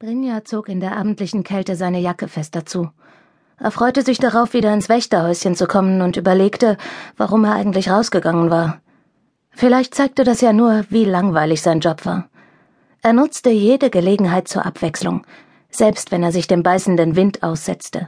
Brinja 0.00 0.44
zog 0.44 0.68
in 0.68 0.78
der 0.78 0.96
abendlichen 0.96 1.42
Kälte 1.42 1.74
seine 1.74 1.98
Jacke 1.98 2.28
fester 2.28 2.64
zu. 2.64 2.92
Er 3.58 3.72
freute 3.72 4.02
sich 4.02 4.18
darauf, 4.18 4.52
wieder 4.52 4.72
ins 4.72 4.88
Wächterhäuschen 4.88 5.56
zu 5.56 5.66
kommen 5.66 6.02
und 6.02 6.16
überlegte, 6.16 6.76
warum 7.16 7.44
er 7.44 7.54
eigentlich 7.54 7.90
rausgegangen 7.90 8.48
war. 8.48 8.80
Vielleicht 9.50 9.96
zeigte 9.96 10.22
das 10.22 10.40
ja 10.40 10.52
nur, 10.52 10.84
wie 10.88 11.04
langweilig 11.04 11.62
sein 11.62 11.80
Job 11.80 12.06
war. 12.06 12.28
Er 13.02 13.12
nutzte 13.12 13.50
jede 13.50 13.90
Gelegenheit 13.90 14.46
zur 14.46 14.64
Abwechslung, 14.64 15.26
selbst 15.68 16.12
wenn 16.12 16.22
er 16.22 16.30
sich 16.30 16.46
dem 16.46 16.62
beißenden 16.62 17.16
Wind 17.16 17.42
aussetzte. 17.42 18.06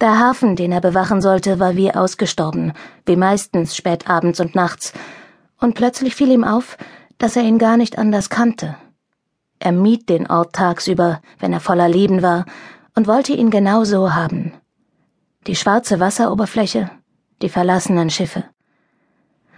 Der 0.00 0.18
Hafen, 0.18 0.56
den 0.56 0.72
er 0.72 0.80
bewachen 0.80 1.22
sollte, 1.22 1.60
war 1.60 1.76
wie 1.76 1.94
ausgestorben, 1.94 2.72
wie 3.06 3.14
meistens 3.14 3.76
spät 3.76 4.10
abends 4.10 4.40
und 4.40 4.56
nachts, 4.56 4.92
und 5.60 5.76
plötzlich 5.76 6.16
fiel 6.16 6.32
ihm 6.32 6.42
auf, 6.42 6.76
dass 7.16 7.36
er 7.36 7.44
ihn 7.44 7.58
gar 7.58 7.76
nicht 7.76 7.96
anders 7.96 8.28
kannte. 8.28 8.74
Er 9.60 9.72
mied 9.72 10.08
den 10.08 10.28
Ort 10.28 10.54
tagsüber, 10.54 11.20
wenn 11.38 11.52
er 11.52 11.60
voller 11.60 11.88
Leben 11.88 12.22
war, 12.22 12.44
und 12.94 13.06
wollte 13.06 13.32
ihn 13.32 13.50
genau 13.50 13.84
so 13.84 14.14
haben. 14.14 14.52
Die 15.46 15.56
schwarze 15.56 16.00
Wasseroberfläche, 16.00 16.90
die 17.42 17.48
verlassenen 17.48 18.10
Schiffe. 18.10 18.44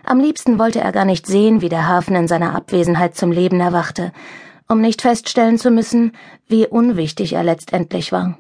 Am 0.05 0.21
liebsten 0.21 0.59
wollte 0.59 0.81
er 0.81 0.93
gar 0.93 1.05
nicht 1.05 1.27
sehen, 1.27 1.61
wie 1.61 1.69
der 1.69 1.87
Hafen 1.87 2.17
in 2.17 2.29
seiner 2.29 2.55
Abwesenheit 2.55 3.17
zum 3.17 3.33
Leben 3.33 3.61
erwachte, 3.61 4.13
um 4.69 4.81
nicht 4.81 5.03
feststellen 5.03 5.59
zu 5.59 5.71
müssen, 5.71 6.13
wie 6.47 6.67
unwichtig 6.67 7.35
er 7.35 7.43
letztendlich 7.43 8.13
war. 8.13 8.39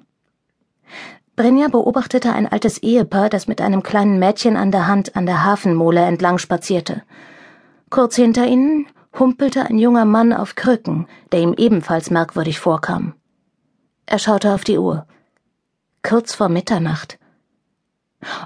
Brinja 1.36 1.68
beobachtete 1.68 2.32
ein 2.32 2.46
altes 2.46 2.78
Ehepaar, 2.78 3.30
das 3.30 3.46
mit 3.46 3.60
einem 3.60 3.82
kleinen 3.82 4.18
Mädchen 4.18 4.56
an 4.56 4.70
der 4.70 4.86
Hand 4.86 5.16
an 5.16 5.26
der 5.26 5.44
Hafenmole 5.44 6.00
entlang 6.00 6.38
spazierte. 6.38 7.02
Kurz 7.88 8.16
hinter 8.16 8.46
ihnen 8.46 8.86
humpelte 9.18 9.66
ein 9.66 9.78
junger 9.78 10.04
Mann 10.04 10.32
auf 10.32 10.54
Krücken, 10.54 11.06
der 11.32 11.40
ihm 11.40 11.54
ebenfalls 11.56 12.10
merkwürdig 12.10 12.58
vorkam. 12.60 13.14
Er 14.06 14.18
schaute 14.18 14.52
auf 14.54 14.64
die 14.64 14.78
Uhr. 14.78 15.06
Kurz 16.02 16.34
vor 16.34 16.48
Mitternacht. 16.48 17.18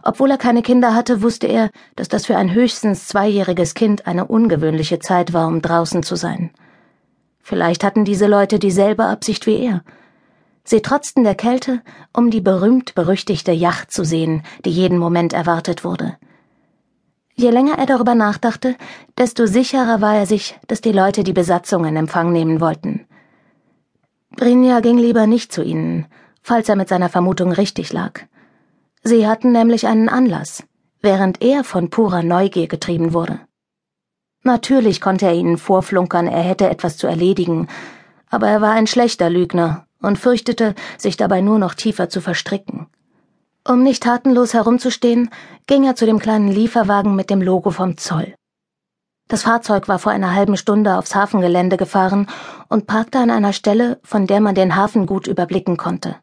Obwohl 0.02 0.30
er 0.30 0.38
keine 0.38 0.62
Kinder 0.62 0.94
hatte, 0.94 1.22
wusste 1.22 1.46
er, 1.46 1.70
dass 1.96 2.08
das 2.08 2.26
für 2.26 2.36
ein 2.36 2.52
höchstens 2.52 3.08
zweijähriges 3.08 3.74
Kind 3.74 4.06
eine 4.06 4.26
ungewöhnliche 4.26 4.98
Zeit 4.98 5.32
war, 5.32 5.48
um 5.48 5.62
draußen 5.62 6.02
zu 6.02 6.16
sein. 6.16 6.50
Vielleicht 7.40 7.84
hatten 7.84 8.04
diese 8.04 8.26
Leute 8.26 8.58
dieselbe 8.58 9.04
Absicht 9.04 9.46
wie 9.46 9.58
er. 9.58 9.82
Sie 10.64 10.80
trotzten 10.80 11.24
der 11.24 11.34
Kälte, 11.34 11.82
um 12.12 12.30
die 12.30 12.40
berühmt 12.40 12.94
berüchtigte 12.94 13.52
Yacht 13.52 13.92
zu 13.92 14.04
sehen, 14.04 14.42
die 14.64 14.70
jeden 14.70 14.96
Moment 14.96 15.32
erwartet 15.32 15.84
wurde. 15.84 16.16
Je 17.36 17.50
länger 17.50 17.78
er 17.78 17.86
darüber 17.86 18.14
nachdachte, 18.14 18.76
desto 19.18 19.46
sicherer 19.46 20.00
war 20.00 20.14
er 20.14 20.26
sich, 20.26 20.58
dass 20.68 20.80
die 20.80 20.92
Leute 20.92 21.24
die 21.24 21.32
Besatzung 21.32 21.84
in 21.84 21.96
Empfang 21.96 22.32
nehmen 22.32 22.60
wollten. 22.60 23.06
Brinja 24.36 24.80
ging 24.80 24.98
lieber 24.98 25.26
nicht 25.26 25.52
zu 25.52 25.62
ihnen, 25.62 26.06
falls 26.42 26.68
er 26.68 26.76
mit 26.76 26.88
seiner 26.88 27.08
Vermutung 27.08 27.50
richtig 27.52 27.92
lag. 27.92 28.20
Sie 29.02 29.26
hatten 29.26 29.52
nämlich 29.52 29.86
einen 29.86 30.08
Anlass, 30.08 30.62
während 31.02 31.42
er 31.42 31.64
von 31.64 31.90
purer 31.90 32.22
Neugier 32.22 32.68
getrieben 32.68 33.12
wurde. 33.12 33.40
Natürlich 34.44 35.00
konnte 35.00 35.26
er 35.26 35.34
ihnen 35.34 35.58
vorflunkern, 35.58 36.26
er 36.26 36.42
hätte 36.42 36.68
etwas 36.68 36.96
zu 36.96 37.06
erledigen, 37.06 37.66
aber 38.30 38.48
er 38.48 38.60
war 38.60 38.72
ein 38.72 38.86
schlechter 38.86 39.28
Lügner 39.28 39.86
und 40.00 40.18
fürchtete, 40.18 40.74
sich 40.98 41.16
dabei 41.16 41.40
nur 41.40 41.58
noch 41.58 41.74
tiefer 41.74 42.08
zu 42.08 42.20
verstricken. 42.20 42.86
Um 43.66 43.82
nicht 43.82 44.02
tatenlos 44.02 44.52
herumzustehen, 44.52 45.30
ging 45.66 45.84
er 45.84 45.96
zu 45.96 46.04
dem 46.04 46.18
kleinen 46.18 46.48
Lieferwagen 46.48 47.16
mit 47.16 47.30
dem 47.30 47.40
Logo 47.40 47.70
vom 47.70 47.96
Zoll. 47.96 48.34
Das 49.26 49.42
Fahrzeug 49.44 49.88
war 49.88 49.98
vor 49.98 50.12
einer 50.12 50.34
halben 50.34 50.58
Stunde 50.58 50.98
aufs 50.98 51.14
Hafengelände 51.14 51.78
gefahren 51.78 52.26
und 52.68 52.86
parkte 52.86 53.18
an 53.18 53.30
einer 53.30 53.54
Stelle, 53.54 53.98
von 54.02 54.26
der 54.26 54.42
man 54.42 54.54
den 54.54 54.76
Hafen 54.76 55.06
gut 55.06 55.26
überblicken 55.26 55.78
konnte. 55.78 56.16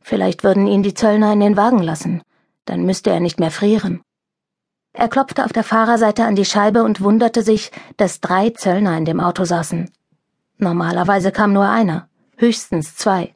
Vielleicht 0.00 0.44
würden 0.44 0.68
ihn 0.68 0.84
die 0.84 0.94
Zöllner 0.94 1.32
in 1.32 1.40
den 1.40 1.56
Wagen 1.56 1.82
lassen, 1.82 2.22
dann 2.64 2.84
müsste 2.84 3.10
er 3.10 3.18
nicht 3.18 3.40
mehr 3.40 3.50
frieren. 3.50 4.00
Er 4.92 5.08
klopfte 5.08 5.44
auf 5.44 5.52
der 5.52 5.64
Fahrerseite 5.64 6.24
an 6.24 6.36
die 6.36 6.44
Scheibe 6.44 6.84
und 6.84 7.00
wunderte 7.00 7.42
sich, 7.42 7.72
dass 7.96 8.20
drei 8.20 8.50
Zöllner 8.50 8.96
in 8.96 9.04
dem 9.04 9.18
Auto 9.18 9.44
saßen. 9.44 9.90
Normalerweise 10.58 11.32
kam 11.32 11.52
nur 11.52 11.68
einer, 11.68 12.08
höchstens 12.36 12.94
zwei. 12.94 13.34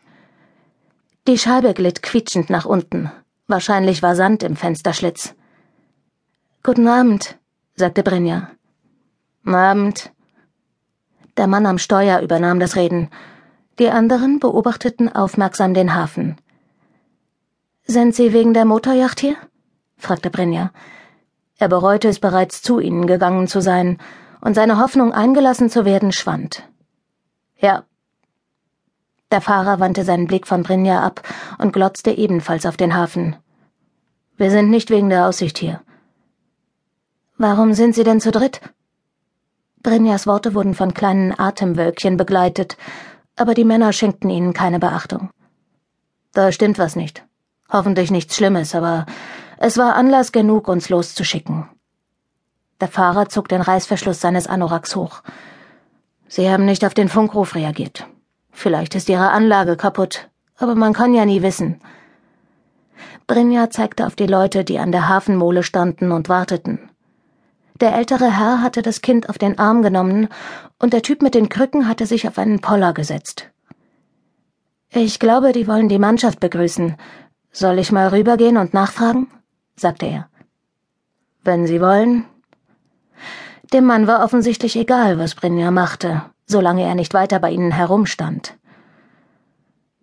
Die 1.27 1.39
Scheibe 1.39 1.75
glitt 1.75 2.05
quietschend 2.05 2.51
nach 2.51 2.67
unten. 2.67 3.11
Wahrscheinlich 3.49 4.01
war 4.01 4.15
Sand 4.15 4.45
im 4.45 4.55
Fensterschlitz. 4.55 5.35
Guten 6.63 6.87
Abend, 6.87 7.37
sagte 7.75 8.05
Brinja. 8.05 8.51
Abend. 9.45 10.13
Der 11.37 11.49
Mann 11.49 11.67
am 11.67 11.79
Steuer 11.79 12.21
übernahm 12.21 12.61
das 12.61 12.77
Reden. 12.77 13.11
Die 13.81 13.91
anderen 13.91 14.39
beobachteten 14.39 15.13
aufmerksam 15.13 15.75
den 15.75 15.97
Hafen. 15.97 16.37
Sind 17.87 18.15
Sie 18.15 18.33
wegen 18.33 18.55
der 18.55 18.65
Motorjacht 18.65 19.19
hier? 19.19 19.37
fragte 19.97 20.31
Brinja. 20.31 20.71
Er 21.59 21.69
bereute 21.69 22.07
es 22.07 22.21
bereits 22.21 22.63
zu 22.63 22.79
ihnen 22.79 23.09
gegangen 23.09 23.49
zu 23.49 23.61
sein, 23.61 23.99
und 24.41 24.55
seine 24.55 24.79
Hoffnung 24.79 25.13
eingelassen 25.13 25.71
zu 25.71 25.85
werden 25.85 26.13
schwand. 26.13 26.69
Ja, 27.59 27.85
der 29.33 29.41
Fahrer 29.41 29.81
wandte 29.81 30.05
seinen 30.05 30.27
Blick 30.27 30.47
von 30.47 30.63
Brinja 30.63 31.01
ab 31.01 31.23
und 31.59 31.73
glotzte 31.73 32.13
ebenfalls 32.13 32.65
auf 32.65 32.77
den 32.77 32.95
Hafen. 32.95 33.37
Wir 34.37 34.51
sind 34.51 34.71
nicht 34.71 34.91
wegen 34.91 35.09
der 35.09 35.27
Aussicht 35.27 35.59
hier. 35.59 35.81
Warum 37.37 37.75
sind 37.75 37.95
Sie 37.95 38.05
denn 38.05 38.21
zu 38.21 38.31
dritt? 38.31 38.61
Brinjas 39.83 40.27
Worte 40.27 40.55
wurden 40.55 40.75
von 40.75 40.95
kleinen 40.95 41.39
Atemwölkchen 41.39 42.17
begleitet, 42.17 42.77
aber 43.37 43.55
die 43.55 43.65
Männer 43.65 43.93
schenkten 43.93 44.31
ihnen 44.31 44.53
keine 44.53 44.79
Beachtung. 44.79 45.31
Da 46.33 46.53
stimmt 46.53 46.79
was 46.79 46.97
nicht. 46.97 47.25
Hoffentlich 47.71 48.11
nichts 48.11 48.37
Schlimmes, 48.37 48.75
aber 48.75 49.07
es 49.59 49.77
war 49.77 49.97
Anlass 49.97 50.33
genug, 50.33 50.69
uns 50.69 50.89
loszuschicken. 50.89 51.69
Der 52.81 52.89
Fahrer 52.89 53.29
zog 53.29 53.49
den 53.49 53.61
Reißverschluss 53.61 54.21
seines 54.21 54.47
Anoraks 54.47 54.95
hoch. 54.97 55.23
Sie 56.29 56.51
haben 56.51 56.65
nicht 56.65 56.85
auf 56.85 56.95
den 56.95 57.09
Funkruf 57.09 57.55
reagiert. 57.55 58.07
Vielleicht 58.57 58.95
ist 58.95 59.11
ihre 59.11 59.33
Anlage 59.33 59.77
kaputt, 59.77 60.31
aber 60.57 60.75
man 60.75 60.95
kann 60.95 61.13
ja 61.13 61.27
nie 61.27 61.43
wissen. 61.43 61.79
Brinja 63.27 63.69
zeigte 63.69 64.07
auf 64.07 64.17
die 64.17 64.27
Leute, 64.27 64.65
die 64.65 64.79
an 64.79 64.93
der 64.93 65.11
Hafenmole 65.11 65.63
standen 65.63 66.11
und 66.11 66.31
warteten. 66.31 66.79
Der 67.81 67.95
ältere 67.95 68.35
Herr 68.35 68.63
hatte 68.63 68.81
das 68.81 69.03
Kind 69.03 69.29
auf 69.29 69.37
den 69.37 69.59
Arm 69.59 69.83
genommen, 69.83 70.29
und 70.79 70.95
der 70.95 71.03
Typ 71.03 71.21
mit 71.21 71.35
den 71.35 71.51
Krücken 71.51 71.87
hatte 71.87 72.07
sich 72.07 72.27
auf 72.27 72.39
einen 72.39 72.61
Poller 72.61 72.95
gesetzt. 72.95 73.51
Ich 74.89 75.19
glaube, 75.19 75.53
die 75.53 75.69
wollen 75.69 75.91
die 75.91 75.99
Mannschaft 75.99 76.41
begrüßen. 76.41 76.97
Soll 77.53 77.79
ich 77.79 77.93
mal 77.93 78.09
rübergehen 78.09 78.57
und 78.57 78.73
nachfragen? 78.73 79.27
sagte 79.77 80.07
er. 80.07 80.31
Wenn 81.45 81.67
Sie 81.67 81.83
wollen. 81.83 82.25
Dem 83.75 83.85
Mann 83.85 84.07
war 84.07 84.25
offensichtlich 84.25 84.77
egal, 84.77 85.19
was 85.19 85.35
Brinja 85.35 85.71
machte 85.71 86.23
solange 86.47 86.83
er 86.85 86.95
nicht 86.95 87.15
weiter 87.15 87.39
bei 87.39 87.51
ihnen 87.51 87.73
herumstand. 87.73 88.57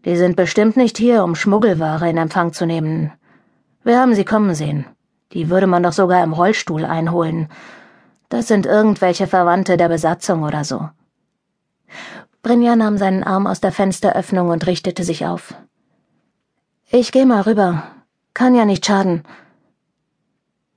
Die 0.06 0.18
sind 0.18 0.36
bestimmt 0.36 0.76
nicht 0.76 0.98
hier, 0.98 1.24
um 1.24 1.36
Schmuggelware 1.36 2.10
in 2.10 2.18
Empfang 2.18 2.52
zu 2.52 2.66
nehmen. 2.66 3.12
Wir 3.84 4.00
haben 4.00 4.14
sie 4.14 4.26
kommen 4.26 4.54
sehen. 4.54 4.86
Die 5.32 5.50
würde 5.50 5.68
man 5.68 5.82
doch 5.82 5.94
sogar 5.94 6.24
im 6.24 6.34
Rollstuhl 6.34 6.86
einholen. 6.86 7.48
Das 8.30 8.48
sind 8.48 8.66
irgendwelche 8.66 9.28
Verwandte 9.28 9.78
der 9.78 9.90
Besatzung 9.90 10.44
oder 10.44 10.64
so. 10.64 10.90
Brinja 12.42 12.76
nahm 12.76 12.98
seinen 12.98 13.24
Arm 13.24 13.48
aus 13.48 13.62
der 13.62 13.72
Fensteröffnung 13.72 14.50
und 14.50 14.68
richtete 14.68 15.04
sich 15.04 15.26
auf. 15.26 15.56
Ich 16.92 17.12
geh 17.12 17.26
mal 17.26 17.42
rüber. 17.42 17.84
Kann 18.34 18.54
ja 18.54 18.66
nicht 18.66 18.86
schaden. 18.86 19.24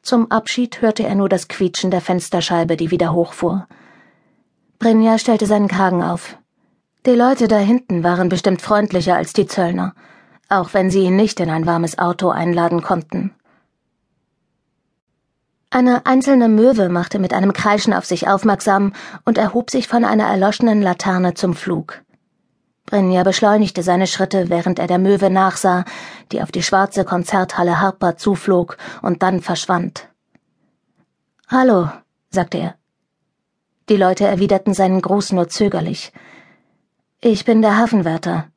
Zum 0.02 0.30
Abschied 0.30 0.80
hörte 0.80 1.02
er 1.02 1.16
nur 1.16 1.28
das 1.28 1.48
Quietschen 1.48 1.90
der 1.90 2.00
Fensterscheibe, 2.00 2.76
die 2.76 2.92
wieder 2.92 3.12
hochfuhr. 3.12 3.66
Brinja 4.78 5.18
stellte 5.18 5.46
seinen 5.46 5.68
Kragen 5.68 6.02
auf. 6.02 6.36
Die 7.06 7.14
Leute 7.14 7.48
da 7.48 7.58
hinten 7.58 8.02
waren 8.02 8.28
bestimmt 8.28 8.60
freundlicher 8.60 9.16
als 9.16 9.32
die 9.32 9.46
Zöllner, 9.46 9.94
auch 10.48 10.74
wenn 10.74 10.90
sie 10.90 11.04
ihn 11.04 11.16
nicht 11.16 11.40
in 11.40 11.50
ein 11.50 11.66
warmes 11.66 11.98
Auto 11.98 12.30
einladen 12.30 12.82
konnten. 12.82 13.34
Eine 15.70 16.06
einzelne 16.06 16.48
Möwe 16.48 16.88
machte 16.88 17.18
mit 17.18 17.32
einem 17.32 17.52
Kreischen 17.52 17.92
auf 17.92 18.04
sich 18.04 18.28
aufmerksam 18.28 18.92
und 19.24 19.38
erhob 19.38 19.70
sich 19.70 19.88
von 19.88 20.04
einer 20.04 20.26
erloschenen 20.26 20.82
Laterne 20.82 21.34
zum 21.34 21.54
Flug. 21.54 22.02
Brinja 22.86 23.24
beschleunigte 23.24 23.82
seine 23.82 24.06
Schritte, 24.06 24.48
während 24.48 24.78
er 24.78 24.86
der 24.86 24.98
Möwe 24.98 25.28
nachsah, 25.28 25.84
die 26.32 26.40
auf 26.40 26.52
die 26.52 26.62
schwarze 26.62 27.04
Konzerthalle 27.04 27.80
Harper 27.80 28.16
zuflog 28.16 28.78
und 29.02 29.22
dann 29.22 29.40
verschwand. 29.40 30.08
Hallo, 31.48 31.90
sagte 32.30 32.58
er. 32.58 32.74
Die 33.88 33.96
Leute 33.96 34.26
erwiderten 34.26 34.74
seinen 34.74 35.00
Gruß 35.00 35.32
nur 35.32 35.48
zögerlich. 35.48 36.12
Ich 37.20 37.44
bin 37.44 37.62
der 37.62 37.76
Hafenwärter. 37.76 38.48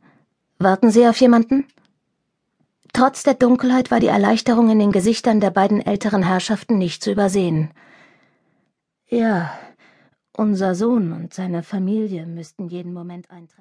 Warten 0.57 0.89
Sie 0.89 1.07
auf 1.07 1.21
jemanden? 1.21 1.65
Trotz 2.93 3.23
der 3.23 3.35
Dunkelheit 3.35 3.91
war 3.91 3.99
die 3.99 4.07
Erleichterung 4.07 4.69
in 4.71 4.79
den 4.79 4.91
Gesichtern 4.91 5.39
der 5.39 5.51
beiden 5.51 5.85
älteren 5.85 6.23
Herrschaften 6.23 6.77
nicht 6.79 7.03
zu 7.03 7.11
übersehen. 7.11 7.69
Ja, 9.07 9.51
unser 10.35 10.73
Sohn 10.73 11.13
und 11.13 11.33
seine 11.33 11.61
Familie 11.63 12.25
müssten 12.25 12.67
jeden 12.67 12.93
Moment 12.93 13.29
eintreffen. 13.29 13.57